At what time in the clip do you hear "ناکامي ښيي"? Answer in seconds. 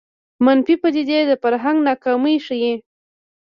1.87-2.73